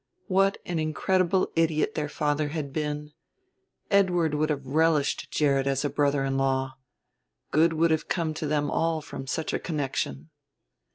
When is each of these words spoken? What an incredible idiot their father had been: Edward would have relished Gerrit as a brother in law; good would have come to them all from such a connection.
What 0.25 0.57
an 0.65 0.79
incredible 0.79 1.51
idiot 1.55 1.93
their 1.93 2.09
father 2.09 2.47
had 2.47 2.73
been: 2.73 3.11
Edward 3.91 4.33
would 4.33 4.49
have 4.49 4.65
relished 4.65 5.29
Gerrit 5.29 5.67
as 5.67 5.85
a 5.85 5.91
brother 5.91 6.25
in 6.25 6.37
law; 6.37 6.71
good 7.51 7.73
would 7.73 7.91
have 7.91 8.09
come 8.09 8.33
to 8.33 8.47
them 8.47 8.71
all 8.71 9.01
from 9.01 9.27
such 9.27 9.53
a 9.53 9.59
connection. 9.59 10.31